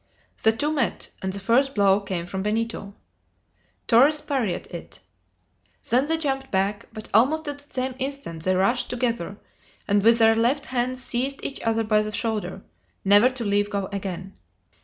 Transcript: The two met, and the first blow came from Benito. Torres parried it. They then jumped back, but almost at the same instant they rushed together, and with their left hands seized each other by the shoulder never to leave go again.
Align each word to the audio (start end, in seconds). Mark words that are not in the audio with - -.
The 0.41 0.51
two 0.51 0.71
met, 0.73 1.11
and 1.21 1.31
the 1.31 1.39
first 1.39 1.75
blow 1.75 1.99
came 1.99 2.25
from 2.25 2.41
Benito. 2.41 2.95
Torres 3.85 4.19
parried 4.19 4.65
it. 4.73 4.99
They 5.91 6.01
then 6.03 6.19
jumped 6.19 6.49
back, 6.49 6.87
but 6.91 7.07
almost 7.13 7.47
at 7.47 7.59
the 7.59 7.71
same 7.71 7.93
instant 7.99 8.41
they 8.41 8.55
rushed 8.55 8.89
together, 8.89 9.37
and 9.87 10.01
with 10.01 10.17
their 10.17 10.35
left 10.35 10.65
hands 10.65 11.03
seized 11.03 11.43
each 11.45 11.61
other 11.61 11.83
by 11.83 12.01
the 12.01 12.11
shoulder 12.11 12.63
never 13.05 13.29
to 13.29 13.43
leave 13.45 13.69
go 13.69 13.89
again. 13.91 14.33